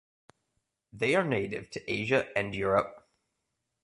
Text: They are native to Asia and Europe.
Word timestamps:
They 0.91 1.13
are 1.13 1.23
native 1.23 1.69
to 1.69 1.83
Asia 1.87 2.27
and 2.35 2.55
Europe. 2.55 3.07